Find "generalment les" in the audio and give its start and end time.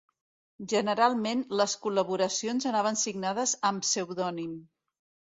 0.71-1.75